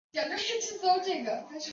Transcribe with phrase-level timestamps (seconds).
[0.01, 0.01] 结果帕欧拉
[1.05, 1.69] 便开始笑。